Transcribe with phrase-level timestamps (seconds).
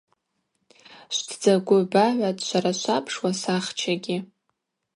[1.15, 4.17] Швтдзагвы багӏватӏ швара швапш уасахчагьи.